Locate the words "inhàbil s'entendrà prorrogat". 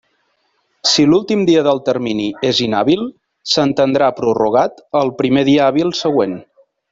2.67-4.83